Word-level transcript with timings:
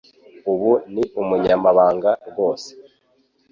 Ubu 0.51 0.71
ni 0.93 1.03
umunyamahanga 1.21 2.09
rwose. 2.29 2.69